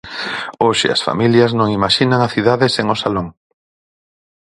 [0.65, 3.27] Hoxe as familias non imaxinan a cidade sen o Salón.